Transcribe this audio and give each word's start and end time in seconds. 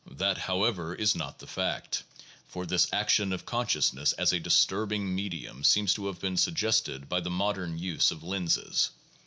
That, 0.17 0.39
however, 0.39 0.95
is 0.95 1.15
not 1.15 1.37
the 1.37 1.45
fact, 1.45 2.01
for 2.47 2.65
this 2.65 2.91
action 2.91 3.31
of 3.31 3.45
consciousness 3.45 4.13
as 4.13 4.33
a 4.33 4.39
disturbing 4.39 5.13
medium 5.13 5.63
seems 5.63 5.93
to 5.93 6.07
have 6.07 6.19
been 6.19 6.37
suggested 6.37 7.07
by 7.07 7.19
the 7.19 7.29
modern 7.29 7.77
use 7.77 8.09
of 8.09 8.23
lenses. 8.23 8.89